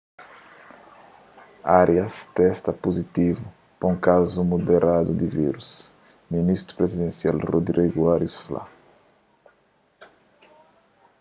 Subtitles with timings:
[1.81, 3.43] arias testa puzitivu
[3.79, 5.67] pa un kazu muderadu di vírus
[6.35, 8.63] ministru prizidensial rodrigo arias fla